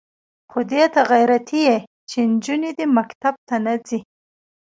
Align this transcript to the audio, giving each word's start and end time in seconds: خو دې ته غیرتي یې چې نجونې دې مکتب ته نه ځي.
خو 0.49 0.59
دې 0.71 0.83
ته 0.93 1.01
غیرتي 1.11 1.59
یې 1.67 1.75
چې 2.09 2.17
نجونې 2.31 2.71
دې 2.77 2.85
مکتب 2.97 3.35
ته 3.47 3.55
نه 3.65 3.73
ځي. 3.87 3.99